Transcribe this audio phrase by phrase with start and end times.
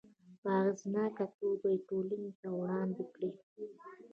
[0.41, 3.31] په اغیزناکه توګه یې ټولنې ته وړاندې کړي.